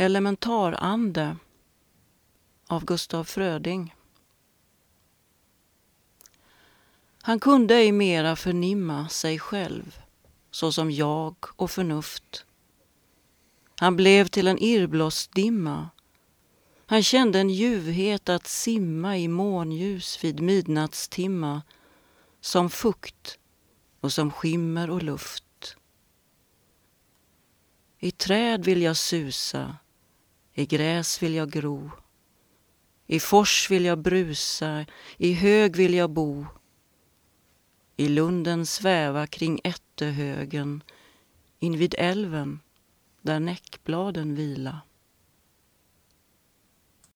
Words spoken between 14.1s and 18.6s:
till en irrblåsdimma. Han kände en ljuvhet att